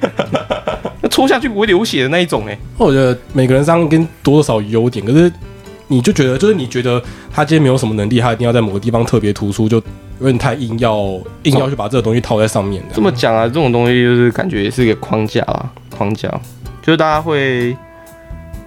[1.12, 2.58] 戳下去不会流血的那一种哎。
[2.78, 5.32] 我觉得每个人身上跟多多少有优点，可是
[5.88, 7.00] 你就觉得，就是你觉得
[7.32, 9.78] 他今天没有什么能力，他一定要在某个地方特别突出，就
[10.20, 12.82] 有点太硬要硬要去把这个东西套在上面。
[12.94, 16.30] 这么讲啊，这种东西就是感觉也是一个框架啊，框架，
[16.82, 17.76] 就是大家会，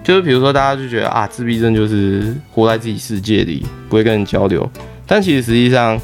[0.07, 4.65] 就是比如说大家就觉得啊，自闭症就是活在自己世界里，不会跟人交流，
[5.05, 5.99] 但其实实际上。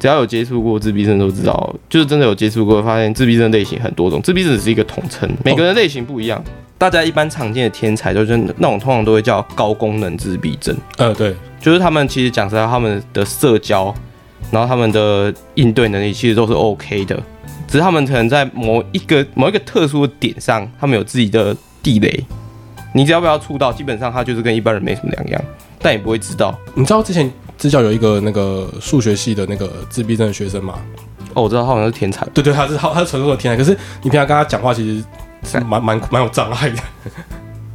[0.00, 6.42] 只要有接触过自闭症都知道，就是真的有接触过，发现自闭症类型很多种，自闭症只是一个统称，每个人类型不一样。
[6.76, 10.76] 大家一般常见的天才，就是那种通常都会叫高功能自闭症。
[10.96, 13.94] 呃，对，就是他们其实讲实在，他们的社交，
[14.50, 17.14] 然后他们的应对能力其实都是 OK 的，
[17.68, 22.24] 只是他们可能在某一个某一个特殊的点上，他们有自己的地雷。
[22.92, 25.42] 你只要不要触到，基本上他就是跟一般人没什么两样，
[25.80, 26.58] 但也不会知道。
[26.74, 27.30] 你知道之前？
[27.58, 30.74] 支教有一个那个数学系的那个自闭症的学生嘛？
[31.32, 32.26] 哦，我知道他好像是天才。
[32.34, 33.56] 对对，他是他他是传说的天才。
[33.56, 33.70] 可是
[34.02, 35.04] 你平常跟他讲话，其实
[35.44, 36.76] 是蛮蛮蛮有障碍的。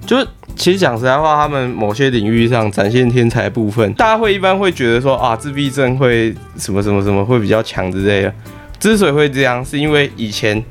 [0.06, 0.27] 就是
[0.58, 8.34] 其实讲实在话，他们某些领域上展现天才部分，大家会一般会觉得说啊，自闭症会什么什么什么会比较强之类的。
[8.80, 10.62] 之所以会这样，是因为以前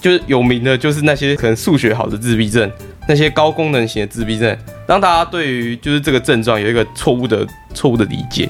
[0.00, 2.68] 就是有名的，就是那些可能数学好的自闭症。
[3.08, 7.44] 那些高功能型的自闭症，让大家对于就是这个症状有一个错误的
[7.74, 8.48] 错误的理解。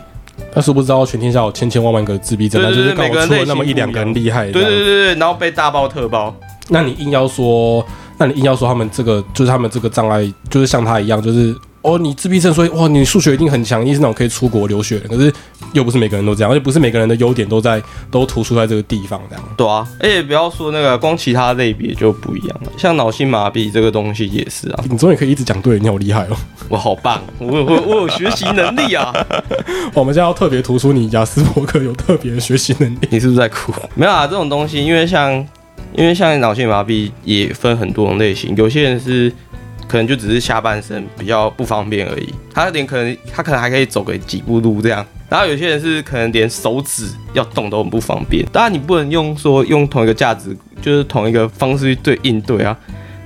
[0.52, 4.50] 但是不知道全天下有千千万万个自闭症，那就是每个人那么一两个人厉害。
[4.50, 6.34] 对对对对，然后被大包特包。
[6.68, 7.84] 那你硬要说，
[8.18, 11.54] 那你硬要说他们这个就是他们这个障碍，就是像他一样，就是。
[11.88, 15.08] 哦，你自闭症，所以哇，你数学一定很强，你是那种可以出国留学的。
[15.08, 15.32] 可是
[15.72, 19.44] 又不是每个人都这样，而且不是每个人的优点都在都突出在这个地方这样。
[19.56, 22.72] 对啊，而且不要说那个，光其他类别就不一样了。
[22.76, 24.84] 像脑性麻痹这个东西也是啊。
[24.90, 26.36] 你终于可以一直讲对，你好厉害哦！
[26.68, 29.12] 我好棒，我我我有学习能力啊！
[29.94, 32.98] 我们现在要特别突出你雅斯伯格有特别的学习能力。
[33.08, 33.72] 你是不是在哭？
[33.94, 35.32] 没有啊，这种东西，因为像
[35.94, 39.32] 因为像脑性麻痹也分很多种类型，有些人是。
[39.88, 52.78] 可能就只是下半身比较不方便而已，他连可能他可能还可以走个几步路这样，然后有些人是可能连手指要动都很不方便，当然你不能用说用同一个价值，就是同一个方式去对应对啊。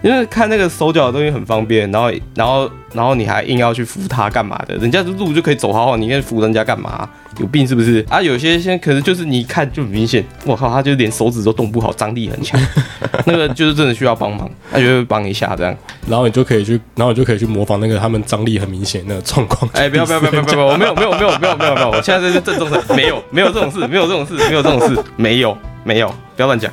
[0.02, 4.74] 因为看那个手脚的东西很方便，然后然后然后你还硬要去扶他干嘛的？
[4.78, 7.08] 人家的路就可以走好好，你应该扶人家干嘛？
[7.38, 8.04] 有病是不是？
[8.08, 12.60] 啊，有些现在可能就是你一看就很明显，我靠，他就连手指都动不好，张力很强，
[13.24, 15.74] 那个就是真的需要帮忙，他就会帮一下这样，
[16.06, 19.70] 然后你就可以去，然后你就可以去模仿那个他们张力很明显那个状况。
[19.74, 26.70] 哎，不要不要不要不要不要，我没有没有没有没有没有没有，我现在这是郑重的，没有没有这种事，没有这种事，没有这种事，没有没有，不要乱讲，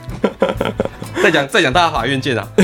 [1.23, 2.47] 再 讲再讲，大家法院见啊。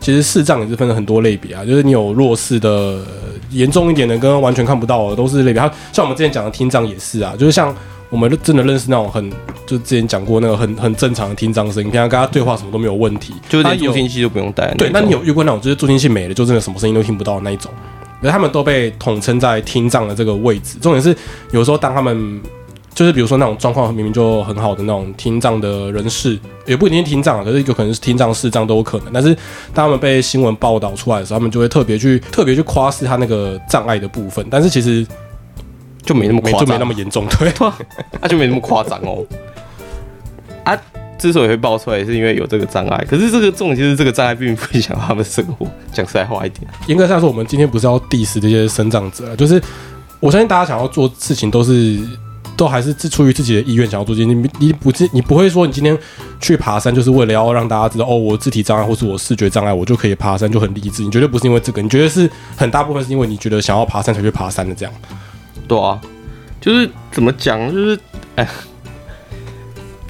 [0.00, 3.02] 其实视障也是分了很多类别啊，就是你有弱视的、
[3.54, 5.62] 严重一点的，跟完全看不到的都是类别。
[5.62, 7.74] 它像我们之前讲的听障也是啊，就是像
[8.10, 9.30] 我们真的认识那种很，
[9.66, 14.72] 就之前讲过那个很很正常的听障声音，平常跟他对话什么都没有问题，就是连助听器都不用戴。
[14.74, 17.70] 对，那你有遇过那种就是助听器没了，就真的什么声音都听不到的那一种？
[18.22, 20.78] 而他们都被统称在听障的这个位置。
[20.80, 21.14] 重点是
[21.50, 22.40] 有时候当他们
[22.94, 29.12] 就是比如说那种状况明明就很好的那种听障的人士，也不一定听障，可是有可能是听障、视障都有可能。
[29.12, 29.34] 但是
[29.74, 34.46] 当他们被新闻报道出来的时候，他们就会特别去特别去夸示他那个障碍的部分。
[34.48, 35.04] 但是其实
[36.04, 37.52] 就没那么夸张，就没那么严重，对，
[38.20, 39.26] 他就没那么夸张哦。
[40.62, 40.78] 啊，
[41.18, 43.04] 之所以会爆出来，是因为有这个障碍。
[43.10, 45.66] 可是这个重点就是这个障碍并不影响他们生活。
[45.92, 49.60] 讲实在话一点，严格上说，我们今天不是要 diss 这些生长者，就是
[50.20, 51.98] 我相信大家想要做事情都是。
[52.56, 55.96] 都还是自出于自己的意愿想要做这些，你你不是你不会说你今天
[56.40, 61.02] 去爬山就是为了要让大家知道哦，我肢体障碍或是我视觉障碍，我就可以爬山就很励志。
[61.02, 64.94] 你绝对不是因为这个，你觉得是很大部分是因为你觉得想要爬山才去爬山的这样。
[65.66, 66.00] 对啊，
[66.60, 67.98] 就是怎么讲，就是
[68.36, 68.48] 哎。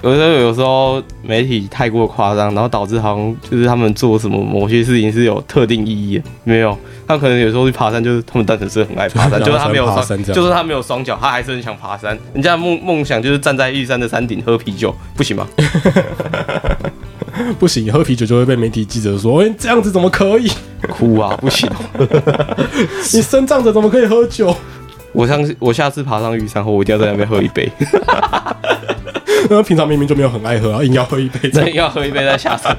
[0.05, 6.21] 有时候，有时候媒体太过夸张，然后导致好像就是他们做什么某些事情是有特定意义。
[6.45, 6.77] 没有，
[7.09, 12.17] 他可能有时候去爬山，就是他们单纯是很爱爬山， 就是他没有双，就是他没有双脚，他还是很想爬山。
[12.35, 15.47] 人家梦梦想就是站在玉山的山顶喝啤酒，不行吗？
[17.59, 20.51] 不行，喝啤酒就会被媒体记者说：“哎，这样子怎么可以？”
[20.93, 21.69] 哭啊，不行！
[23.15, 24.55] 你身障者怎么可以喝酒？
[25.13, 27.73] 我上次我下次爬上玉山后，我一定要在那边喝一杯。
[29.51, 32.77] 那平常明明就没有很爱喝，硬要喝一杯，真要喝一杯再下山。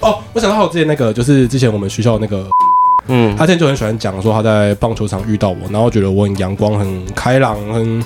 [0.00, 2.48] 哦，我想到我之前那个，就是之前我们学校那个，
[3.08, 8.04] 嗯，他现在就很喜欢讲说他在棒球场遇到我，然后觉得我很阳光、很开朗、很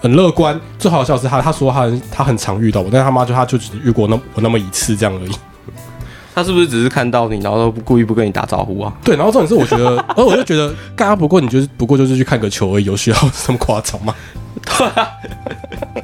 [0.00, 0.58] 很乐观。
[0.78, 5.32] 最好笑是他他说他他很常遇到我，但是他妈就他就只遇过那我那么一次这样而已。
[6.34, 8.92] 他是不是只是看到你，然后都不故意不跟你打招呼啊？
[9.04, 14.14] 对，然后重点是我觉得，然 后我就觉得，刚刚不过你就是不过就是去看个球而已，有需要 这么夸张吗？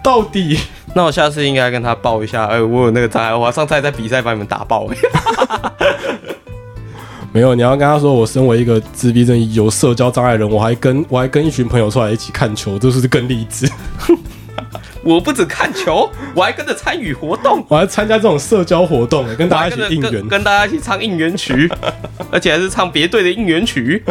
[0.02, 0.58] 到底
[0.94, 4.88] 那我下次应该跟他报一下，哎、我有那个障碍，我上次还在比赛把你们打爆、
[7.32, 13.70] 没有，你要跟他说，我身为一个自闭症有社交障碍人，我还跟我还跟一群朋友出来一起看球，这是更励志？
[15.02, 20.12] 我不止看球，我还跟着参与活动，我还参加这种社交活动，跟大家一起应援。
[20.12, 21.70] 跟跟大家一起唱应援曲，
[22.30, 24.02] 而且还是唱别队的应援曲。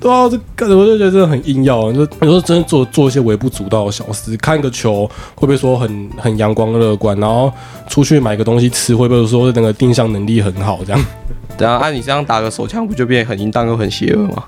[0.00, 7.52] 对啊，这个我就觉得真的很硬要，就有时候真的做做一些微不足道的小事，看个球会不会说很很阳光乐观，然后
[7.88, 11.04] 出去买个东西吃会不会说那个定向能力很好这样？
[11.58, 14.44] 等下按你这样打个手枪，不就变得很淫荡又很邪恶吗？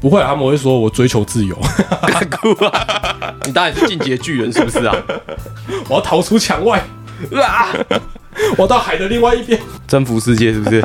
[0.00, 1.58] 不会啊，他们会说我追求自由，
[2.06, 3.34] 干哭啊！
[3.44, 4.94] 你当然是进阶巨人是不是啊？
[5.88, 6.82] 我要逃出墙外，
[7.42, 7.68] 啊！
[8.56, 10.84] 我要到海的另外一边，征服世界是不是？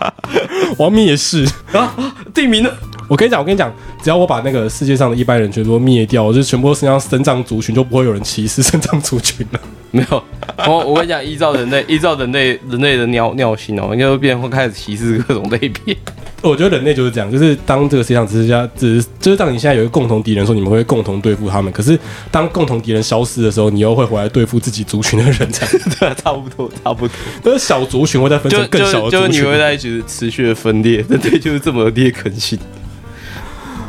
[0.76, 1.48] 我要灭世。
[1.72, 1.94] 啊，
[2.34, 2.70] 地名呢？
[3.08, 9.60] 我跟你讲，我跟你讲，只要我把那个世界上的一般人全部都灭掉，就全部都身上生长族群，就不会有人歧视生长族群了。
[9.90, 10.24] 没有，
[10.66, 15.94] 我我跟你讲，依照人类依照人类人类的尿尿性哦，应该会变会开始歧视各种类别。
[16.40, 21.70] 我觉得人类就是这样，就是当这个世界上只是家，只是就是当你现在有一个共同敌人的时候，你们会共同对付他们。
[21.72, 21.96] 可是
[22.30, 25.70] 当共同敌人消失的时候，你又会回来对付自己族群的人，这样。
[26.00, 27.14] 对啊，差不多差不多。
[27.44, 29.52] 那小族群会再分就成更小的就就你族群。
[29.52, 32.58] 会在一直持续的分裂，人类就是这么劣根性。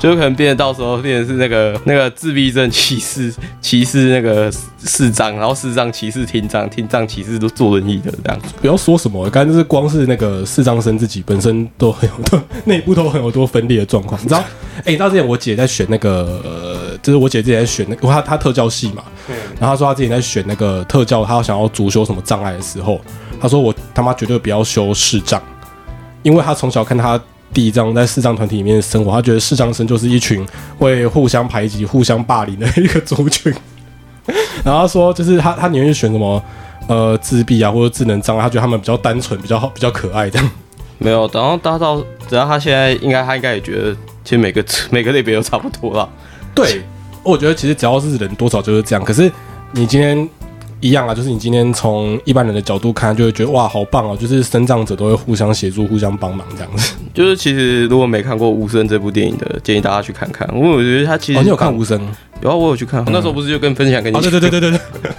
[0.04, 4.52] 就可能变得到时候变成是那个那个自闭症歧视歧视那个
[4.86, 8.54] 视障，然后视障歧视听障，听障歧视都坐轮椅的这样子。
[8.60, 14.44] 不要说什么，刚才就是光是那个视障生自己本身都很有多内部都很有多分裂的状况，你知道？
[14.80, 19.04] 哎、你知道之前我姐在选那个，就是我姐之前在选那个她她特教系嘛，
[19.58, 23.00] 然后她说她之前在选那个特教，她想要主修什么障碍的时候，
[23.39, 25.42] 她说我他妈绝对不要修视障，
[26.24, 27.18] 因为她从小看她
[27.54, 30.46] 弟这样在视障团体里面生活，他觉得视障生就是一群
[30.78, 33.54] 会互相排挤、互相霸凌的一个族群。
[34.66, 36.44] 然后他说，就是他他宁愿选什么
[36.88, 40.50] 呃自闭啊或者智能障碍，她觉得他们比较单纯、比较好、比较可爱这样。
[40.98, 46.08] 没有，然后达到，只要他现在应该他应该也觉得，其实每个每个类别都差不多了。
[46.56, 46.82] 对，
[47.24, 49.04] 我觉得其实只要是人，多少就是这样。
[49.04, 49.30] 可是
[49.72, 50.30] 你今天
[50.84, 56.96] 一样啊，就是你今天从一般人的角度看，就会觉得哇，好棒哦，就是生长者都会互相协助、互相帮忙这样子。
[57.13, 60.46] 就是其实如果没看过《无声》这部电影的，建议大家去看看。
[60.54, 61.98] 因 为我觉得他其实哦，你有看《无声》？
[62.41, 63.02] 有啊，我有去看。
[63.08, 65.12] 那时候不是就跟分享跟你哦，讲对对对对对对，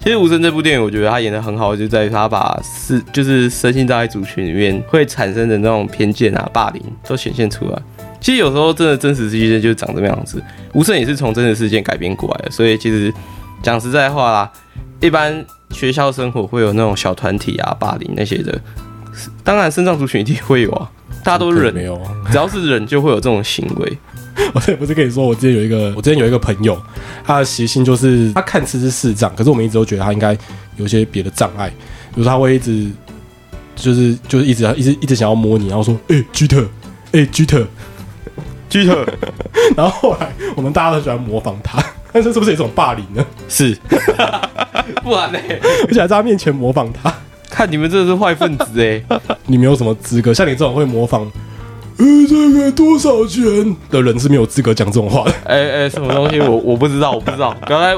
[0.00, 7.78] 其实《无声》这部电影，我觉得他演的很好，就在于他把是就是身心障碍族群里面会产生的那种偏见啊、霸凌都显现出来。
[8.20, 10.38] 其实有时候真的真实世界就长这么样子，
[10.74, 13.12] 《无声》也是从真实事件改编过来的，所以其实
[13.62, 14.50] 讲实在话啦，
[15.00, 18.60] 一般学校生活会有那种小团体啊、霸凌那些的，
[19.44, 20.90] 当然身障族群一定会有啊，
[21.22, 22.10] 大家都是人，没有啊。
[22.30, 23.98] 只要是忍就会有这种行为。
[24.54, 26.80] 我之前不是跟你说，我之前有一个，我之前有一个朋友，
[27.24, 30.36] 他的习性就是他看似是视障，可是我们一直都觉得他应该
[30.76, 32.90] 有一些别的障碍，比如说他会一直
[33.76, 36.66] 就是就是一直一直一直想要摸你，然后说，哎、居特，
[37.12, 37.66] 哎、居特，
[38.70, 39.06] 居特
[39.76, 43.24] 然后后来我们大家都喜欢模仿他，但这是不是一种霸凌呢？
[43.48, 43.76] 是，
[45.02, 45.38] 不然呢？
[45.86, 47.12] 而且还在他面前模仿他，
[47.48, 49.02] 看你们真的是坏分子哎、
[49.46, 50.32] 你没有什么资格。
[50.34, 51.30] 像你这种会模仿，
[51.98, 53.44] 呃，这个多少钱
[53.90, 55.32] 的人是没有资格讲这种话的。
[55.44, 57.94] 哎哎，什么东西我我不知道，我不知道，不要再，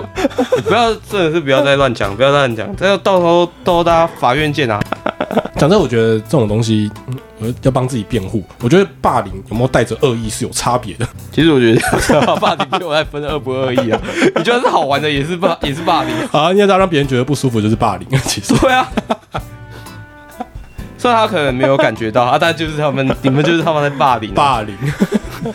[0.56, 4.80] 你不要真的是不要再乱讲，不要再乱讲，这要到时候到时候大家法院见啊。
[5.56, 8.42] 讲真，我觉得这种东西，嗯我要帮自己辩护。
[8.60, 11.06] 我觉得霸凌有没有带着恶意是有差别的。
[11.32, 11.80] 其实我觉得
[12.40, 14.00] 霸凌没有在分恶不恶意啊，
[14.36, 18.06] 你觉得是好玩的也是霸也是霸凌， 啊，你要让别人觉得不舒服就是霸凌。
[18.22, 18.88] 其实，对啊。
[20.96, 24.34] 虽然他可能没有感觉到啊，但就是他们，你们就是他们在霸凌、啊。
[24.36, 24.76] 霸凌，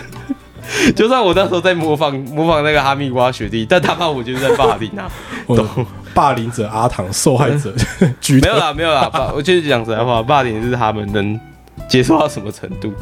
[0.94, 5.10] 就算我那时候在模仿模仿那个哈密瓜学弟，但他怕我就是在霸凌啊。
[5.46, 7.74] 我霸凌者阿唐，受害者
[8.20, 11.40] 居没有啦，没有啦，霸，我就是讲实在话，霸凌是他们能
[11.88, 12.94] 接受到什么程度。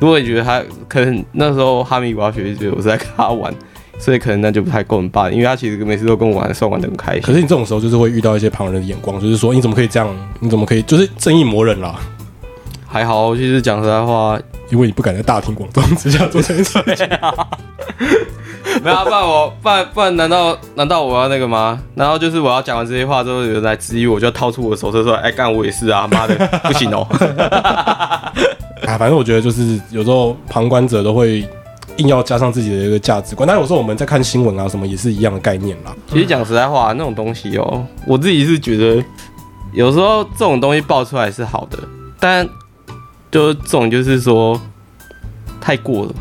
[0.00, 3.54] 如果你觉得他可能那时候哈密瓜学弟觉得我是在跟他玩，
[3.98, 7.22] 所以可能那就不太够人霸，因为他其实每次都跟我玩，算玩的很开心。
[7.22, 10.08] 可是你这种时候就是会遇到一些旁人的眼光，就是说你怎么可以这样？
[10.40, 11.98] 你怎么可以就是正义魔人啦？
[12.86, 14.38] 还好，其实讲实在话，
[14.70, 17.08] 因为你不敢在大庭广众之下做这件事情。
[18.82, 21.80] 没有、啊，不然我不然不然难道难道我要那个吗？
[21.94, 26.34] 难道就是我要讲完这些话之后有人来质疑我，就要掏出我的手册说，哎干我也是啊，妈的
[26.64, 27.06] 不行哦。
[28.86, 31.46] 啊，反正我觉得就是有时候旁观者都会
[31.96, 35.94] 硬要加上自己的一个价值观，但有时候我们在看新闻啊什么也是一样的概念啦。
[36.10, 39.02] 其实讲实在话，那种东西哦，我自己是觉得
[39.72, 41.78] 有时候这种东西爆出来是好的，
[42.20, 42.46] 但
[43.30, 44.60] 就这种就是说
[45.60, 46.12] 太过了，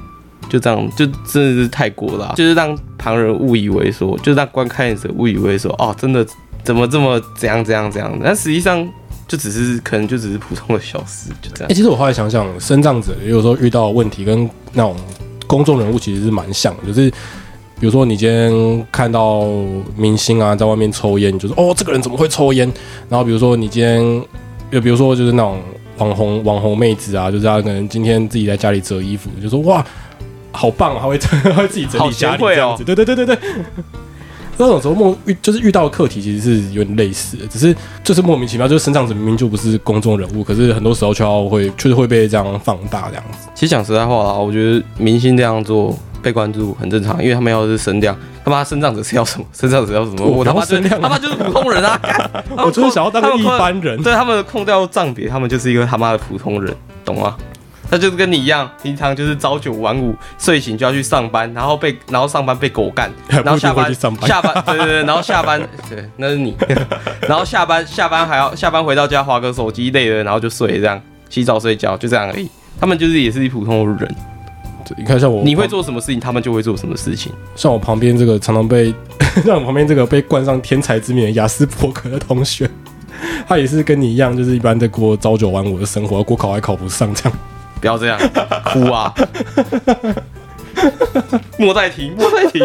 [0.54, 6.24] 就这样，就真的是太过了、就是让旁人误以为说，就让观看者误以为说，哦，真的
[6.64, 8.88] 怎么这么怎样怎样怎样，但实际上
[9.28, 11.76] 就只是可能就只是普通的小事，就这哎、样。
[11.76, 14.96] 其实我后来想想，生长者有时候遇到问题跟那种
[15.48, 17.10] 公众人物其实是蛮像的，就是
[17.80, 19.42] 比如说你今天看到
[19.98, 22.72] 明星啊在外面抽烟，你就说哦这个人怎么会抽烟？
[23.10, 24.24] 然后比如说你今天，
[24.70, 25.58] 又比如说就是那种
[25.98, 29.84] 网红网红妹子啊，就是她可能今天自己在家里折衣服，就说哇
[30.54, 33.38] 好棒啊，他会 她会自己整理家哦里这样子，对对对对对。
[34.56, 43.50] 那种时候莫遇就是遇到的课题其实是有点类似的，只是就是莫名其妙，就是生长者明明就不是公众人物，可是很多时候却要会就是会被这样放大这样子。
[43.56, 49.46] 其实讲实在话啊，我觉得明星这样做被关注很正常，因为他们要的是声量，他妈升降者是要什么？
[49.52, 50.24] 升降者要什么？
[50.24, 52.00] 我我他妈就是要声量啊他妈就是普通人啊！
[52.64, 54.00] 我就是想要当个一般人。
[54.04, 56.72] 对他们的空调账别，他们就是一个他妈的普通人，
[57.04, 57.36] 懂吗？
[57.94, 66.58] 他就是跟你一样，平常就是朝九晚五，睡醒就要去上班，然后被然后上班被狗干， 然后下班下班对对对，然后下班 对那是你，
[67.30, 72.50] 然后下班下班还要下班回到家划个手机累了，然后就睡这样，洗澡睡觉就这样而已。
[72.80, 74.16] 他们就是也是一普通的人，
[74.98, 77.32] 你看像我，你会做什么事情，他们就会做什么事情。
[77.56, 78.92] 像我旁边这个常常被
[79.46, 82.68] 像我旁边这个被冠上天才之名的雅斯伯格的同学，
[83.48, 87.40] 他也是跟你一样，就是一般在过朝九晚五的生活，国考还考不上这样。
[87.84, 88.18] 不要这样
[88.64, 89.14] 哭啊！
[91.60, 92.60] 莫再提， 莫再提，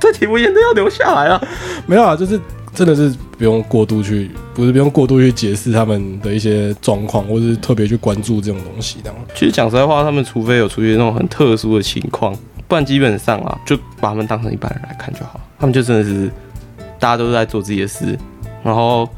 [0.00, 1.40] 这题我眼泪要流下来啊！
[1.86, 2.40] 没有啊，就是
[2.74, 9.16] 真的是不用过度去，不是不用过度去解释他们的一些状况，或是特别去关注这种东西这样。
[9.32, 15.38] 其实讲实在话，他们除非有出现那种很特殊的情况，不然基本上啊，就把他们当成一般人来看就好。
[15.60, 16.28] 他们就真的是
[16.98, 18.18] 大家都在做自己的事，
[18.64, 19.08] 然后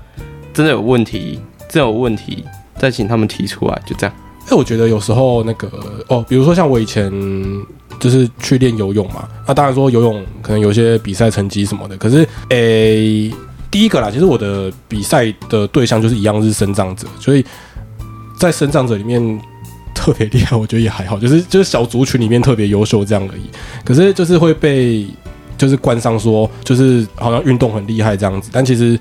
[0.53, 2.45] 真的有问题，真的有问题，
[2.77, 4.15] 再请他们提出来，就这样。
[4.51, 5.71] 哎，我觉得有时候那个
[6.09, 7.11] 哦，比如说像我以前
[8.01, 13.33] 就是去练游泳嘛，那当然说游泳可能有些比赛成绩什么的，可是诶，
[13.71, 17.45] 第一个啦，其实我的比赛的对象就是一样是生长者，所以
[18.37, 19.41] 在生长者里面
[19.95, 23.43] 特别厉害，我觉得也还好，就是就是小族群里面特别优秀这样而已。
[23.85, 25.07] 可是就是会被
[25.57, 28.99] 就是冠上说就是好像运动很厉害这样子，但其实。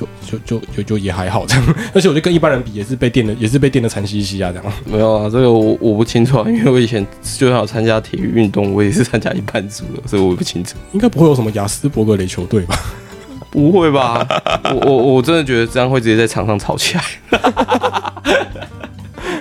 [0.00, 4.72] 就就就就就也还好这样， 而且我觉得跟一般人比也是被电的，也是被电的惨兮兮啊这样。
[4.86, 10.76] 没有啊，这个我我不清楚啊，因为我以前就算有参加体育运动，我也是参加一半组的，所以我不清楚。
[10.92, 12.76] 应该不会有什么雅斯伯格垒球队吧？
[13.50, 14.26] 不会吧？
[14.64, 17.04] 我我我真的觉得这样会直接在场上吵起来，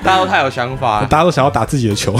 [0.04, 1.08] 大家都太有想法了。
[1.08, 2.16] 大家都想要打自己的球，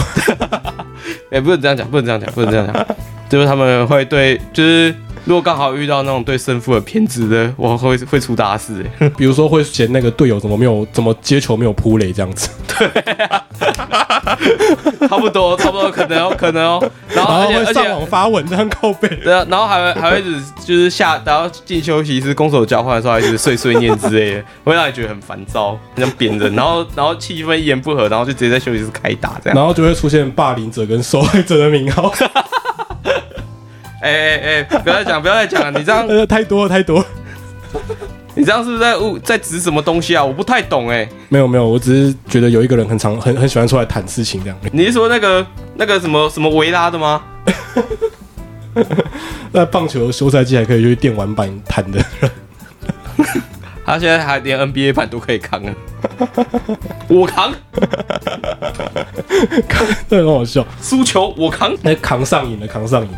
[1.32, 2.86] 哎、不能这样讲，不能这样讲，不能这样讲，
[3.28, 4.94] 就是他们会对，就是
[5.24, 9.08] 如果刚好遇到那种对胜负的偏执的，我会会出大事、欸。
[9.16, 12.88] 比如说会嫌那个队友怎么没有怎么接球没有扑垒这样子，对
[15.08, 16.90] 差不多，差不多，可能哦，可能哦。
[17.14, 19.08] 然后而且而且会上网发文这样靠背。
[19.22, 26.54] 对啊，然后还会还会一直就是下，然后进休息室攻守交换的时候，还一直碎碎念之类的， 会让你觉得很烦躁，很像扁人。
[26.54, 29.56] 然后然后气氛一言不合，然后就直接在休息室开打这样。
[29.56, 32.12] 然后就会出现霸凌者跟受害者的名号，
[34.00, 37.06] 哎哎哎，不要再讲，不要再讲了， 你这样呃，太多了太多了。
[38.34, 40.24] 你这样是不是在误在指什么东西啊？
[40.24, 44.56] 我不太懂哎、没有没有，我只是觉得有一个人很常很很喜欢出来谈事情这样。
[44.72, 47.22] 你是说那个那个什么什么维拉的吗？
[49.52, 52.00] 那棒球休赛季还可以去电玩版谈的，
[53.84, 55.74] 他现在还连 NBA 版都可以扛啊！
[57.08, 57.52] 我扛，
[60.08, 60.64] 这很好笑。
[60.80, 61.76] 输球我扛。
[61.82, 63.10] 那扛上瘾了，扛上瘾。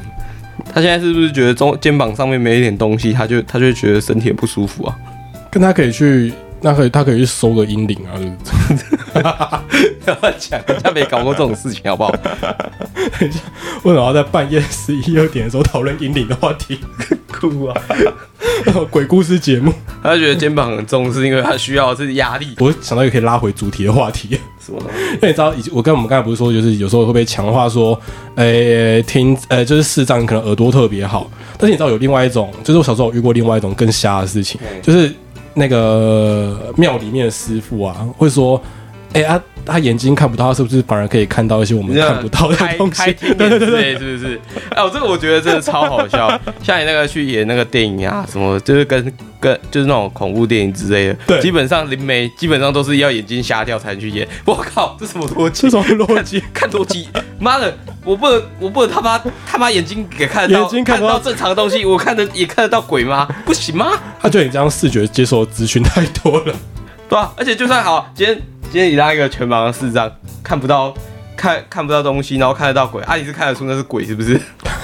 [0.74, 4.96] 他现在是不是觉得中肩膀上面没一点东西，他就他就会觉得身体很不舒服啊？
[5.50, 9.22] 跟他可以去，那可以他可以去收个阴灵啊，对
[10.02, 12.10] 不要乱讲，人家没搞过这种事情，好不好？
[13.84, 16.78] 为什么要在半夜十一二点的时候讨论阴灵的话题？
[17.28, 17.82] 哭啊！
[18.90, 22.54] 鬼故事节目，他觉得肩膀很重，是因为他需要的是压力。
[22.58, 24.38] 我想到一个可以拉回主题的话题。
[24.64, 24.98] 什么东西？
[25.14, 27.98] 因 为你知道，我跟我们刚才不是说，就是有时候会被强化说，
[28.36, 35.12] 诶、听，呃，就是视障可能耳朵特别好，但是你知道有另外一种，就是我小时候有遇过另外一种更瞎的事情，嗯就是
[35.54, 38.60] 那个庙里面的师傅啊，会说，
[39.14, 42.92] 哎、啊，他眼睛看不到，他是不是反而可以看到一些我们看不到的开东西？
[42.92, 44.40] 开 天眼之类，是不是？
[44.70, 46.28] 哎，我这个我觉得真的超好笑。
[46.62, 54.26] 像你那个去演那个电影啊，什么就是跟跟就是那种恐怖电影之类的，对基本上灵媒基本上都是要眼睛瞎掉才能去演。
[54.46, 55.70] 我靠，这什么逻辑这？
[55.70, 57.08] 种逻辑，看逻辑，
[57.38, 63.28] 妈的，我不能，我不能他妈他妈眼睛给看得到，眼睛看到看得到正常的东西，我看得也看得到鬼吗？
[63.44, 63.92] 不行吗？
[64.20, 66.54] 他觉得你这样视觉接受的资讯太多了。
[67.08, 68.40] 对啊，而且就算好，今天
[68.72, 70.10] 今天你拉一个全盲的视障，
[70.42, 70.94] 看不到
[71.36, 73.16] 看看不到东西，然后看得到鬼啊？
[73.16, 74.40] 你是看得出那是鬼是不是？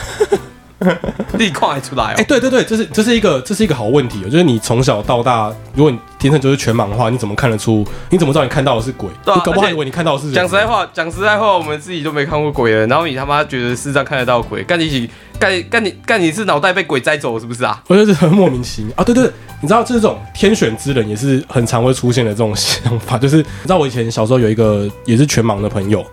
[1.39, 2.14] 立刻还出来哦！
[2.18, 7.87] 哎、对对对，这是这是一个这是一个好问题哦，就是你从小到大，如果你天生就是全盲的话，你怎么看得出？
[8.11, 9.09] 你怎么知道你看到的是鬼？
[9.25, 15.09] 对啊你搞不好而且以为你看到的是人讲实在话，讲实在话，我们自己都没看过鬼了，然后你他妈觉得世上看得到鬼，干你起
[15.39, 17.81] 干干你干你是脑袋被鬼摘走是不是啊？
[17.87, 19.05] 我觉得很莫名其妙啊！
[19.05, 26.05] 对对对，你知道这种天选之人也是很常会出现的这种想法，就是你知道我以前小时候有一个也是全盲的朋友，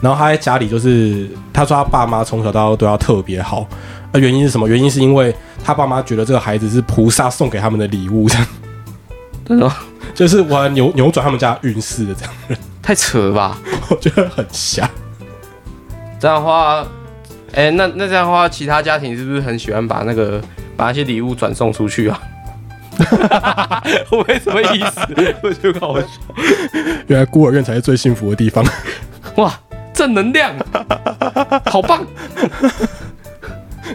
[0.00, 3.64] 然后他在家里就是他说他爸妈从小到大对他特别好，
[4.10, 4.68] 那原因是什么？
[4.68, 5.32] 原因是因为
[5.64, 8.46] 他爸妈觉得这个孩子是菩萨送给他们的礼物，这样
[9.46, 9.70] 真的
[10.14, 13.58] 就是玩扭扭转他们家运势的这样人， 太扯了吧？
[13.90, 14.88] 我觉得很瞎。
[16.20, 16.86] 这样的话，
[17.54, 20.40] 哎、那那这样的话，其他家庭是不是很喜欢把那个
[20.76, 22.20] 把那些礼物转送出去啊？
[24.10, 26.06] 我没什么意思，我觉得好笑。
[27.06, 28.64] 原来孤儿院才是最幸福的地方。
[29.36, 29.52] 哇，
[29.94, 30.54] 正能量，
[31.66, 32.06] 好棒！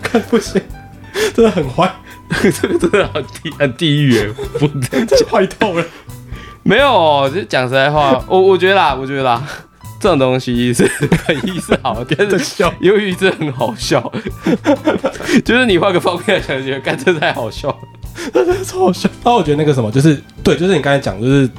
[0.01, 0.61] 看不行，
[1.35, 1.91] 真的很坏，
[2.61, 4.67] 这个真的很地很地狱耶，不
[5.07, 5.85] 这坏透了。
[6.63, 9.41] 没有，就讲实在话，我我觉得啦，我觉得啦，
[10.01, 10.89] 这种东西是
[11.25, 14.11] 本意是好，但是 笑由于这很好笑，
[15.45, 17.77] 就是你换个方面来想，觉得干这太好笑了。
[18.65, 19.09] 超好笑。
[19.23, 21.49] 那我觉得那个什么，就是对，就是你刚才讲，就是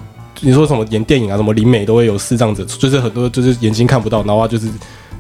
[0.41, 4.69] 你说什么演电影啊，什么灵媒都会有视障者，就是很多就是眼睛看不到，然后他就是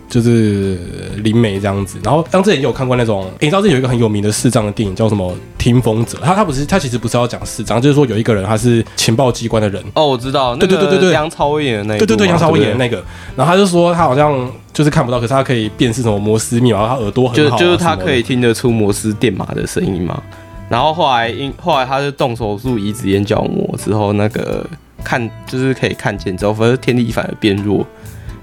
[0.08, 1.98] 就是呃灵媒这样子。
[2.02, 9.82] 然后像之前也有看过那种，诶你知道这有一个很有名的视障的电影叫什么《听风者》，他他不是他其实不是要讲视障，就是说有一个人他是情报机关的人。
[9.94, 13.04] 哦，我知道，对对对对对梁朝伟演的那个对对对，杨超伟演的那个，
[13.36, 20.22] 然后他就说他好像就是看不到，可是他可以辨识什么摩斯密码，他耳朵很好、啊，就就是他可以听得出摩斯电码的声音嘛。
[20.68, 24.66] 然后后来因后来他就动手术移植眼角膜之后，那个
[25.02, 27.86] 看就是可以看见之后，反正天力反而变弱。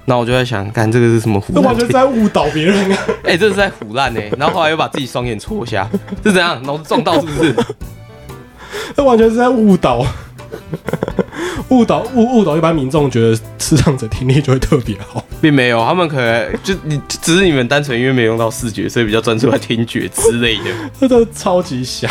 [0.06, 2.98] 那我就在想，干这个是什么胡乱那完全是在误导别人啊！
[3.26, 4.22] 哎、这是在胡烂呢。
[4.38, 5.90] 然后后来又把自己双眼戳瞎，
[6.24, 6.62] 是怎样？
[6.64, 7.56] 脑子撞到是不是？
[8.96, 10.06] 这完全是在误导，
[11.70, 15.26] 误导误误导一般民众觉得视障者听力就会特别好。
[15.42, 20.66] 并没有，他们可能就你只是你们单纯因为没用到视觉，所以比较专注在听觉之类的。
[21.02, 22.08] 这真的超级瞎。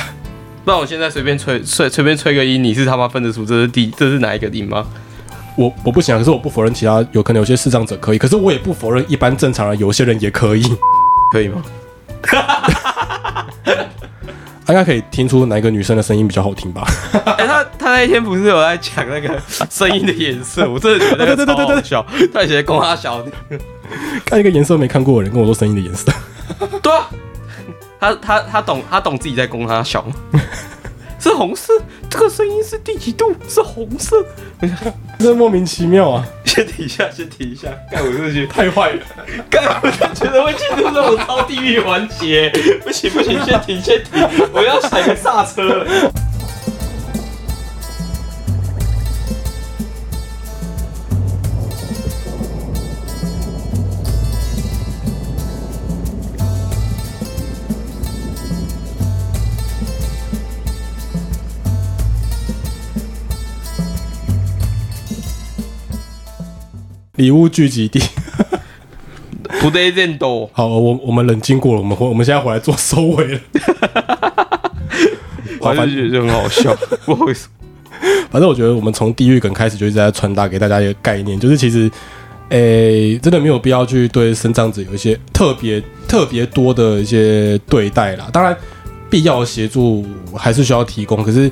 [0.65, 4.87] 不然我现在随便吹随随便吹个音，你是他妈分得出这是第这是哪一个音吗？
[5.57, 10.63] 我我不行啊，可是我不否认其他有可能有些视障者可以，可是我也不否认一般正常人有些人也可以。
[11.33, 11.63] 可以吗？
[14.67, 16.87] 他应该可以听出哪一个女生的声音比较好听吧？
[17.37, 19.39] 哎、他他那一天不是有在讲那个
[19.69, 22.07] 声音的颜色，我真的觉得那个对对对对对超好笑。
[22.33, 23.23] 他以前供他小，
[24.25, 26.11] 看一个颜色没看过的人跟我说声音的颜色，
[26.81, 27.11] 对啊，
[28.01, 30.15] 他他他懂他懂自己在供他小吗？
[31.25, 31.73] 是红色，
[32.11, 33.35] 这个声音是第几度？
[33.49, 34.23] 是红色。
[35.19, 36.27] 真的莫名其妙啊！
[36.45, 37.69] 先停一下，先停一下。
[37.91, 39.01] 干，我真的觉得，太坏了。
[39.49, 42.53] 干，我觉得会进入这种超地狱环节。
[42.85, 44.23] 不行不行，先停先停，
[44.53, 46.13] 我要踩个刹车了。
[67.25, 67.99] 礼物聚集地。
[69.63, 73.41] 不得认多， 好，我我们冷静过了，我们回我们现在回来做收尾了。
[75.59, 77.49] 我就觉得很好笑， 不好意思。
[78.31, 81.91] 反正我觉得我们从地狱梗开始就一直在传达给大家一个概念，就是其实，
[82.51, 88.29] 诶、真的没有必要去对生长者有一些特别特别多的一些对待啦。
[88.31, 88.55] 当然，
[89.09, 90.05] 必要的协助
[90.37, 91.51] 还是需要提供，可是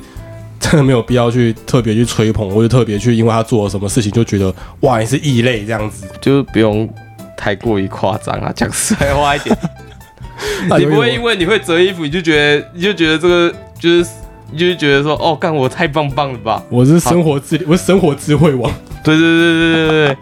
[0.63, 6.07] 真的没有必要去特别去吹捧，或者特别去因为他做了什么事情就觉得哇你是异类这样子。
[6.21, 6.89] 就是不用
[7.35, 9.55] 太过于夸张啊，讲实在话一点。
[10.79, 14.09] 你不会因为你会折衣服，你就觉得你就觉得这个就是
[14.51, 16.63] 你就觉得说哦，干我太棒棒了吧？
[16.69, 18.71] 我是生活智，我是生活智慧王。
[19.03, 20.17] 对对对对对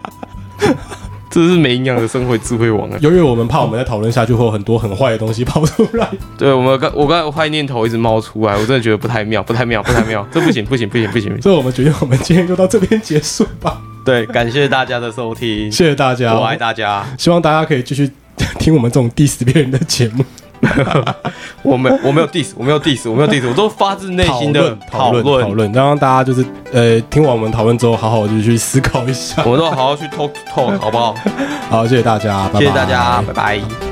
[0.58, 0.76] 对，
[1.32, 2.98] 这是没营养的生活智慧网啊！
[3.00, 6.06] 由于我们怕我们在讨论下去会有很多很坏的东西跑出来，
[6.36, 11.40] 对我们刚我刚才坏念头一直冒出来，我真的觉得不太妙，不太妙，不太妙，这不行不行不行不行！
[11.40, 13.80] 所以我们决定我们今天就到这边结束吧。
[14.04, 17.02] 对，感谢大家的收听，谢谢大家，我爱大家。
[17.16, 18.10] 希望大家可以继续
[18.58, 20.22] 听我们这种 diss 别人的节目，
[21.62, 29.42] 我没我没有 diss，我没有 diss，我没有 diss，我都发自内心的讨讨论讨论，论，让大家就是呃听完我们讨论之后，好好就去思考一下。
[29.44, 31.14] 我们都好好去 talk talk 好不好？
[31.68, 33.91] 好，谢谢大家，拜拜谢谢大家，拜拜。